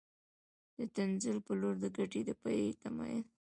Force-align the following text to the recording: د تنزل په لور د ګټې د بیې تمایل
د 0.77 0.79
تنزل 0.95 1.37
په 1.47 1.53
لور 1.59 1.75
د 1.83 1.85
ګټې 1.97 2.21
د 2.27 2.29
بیې 2.41 2.69
تمایل 2.83 3.25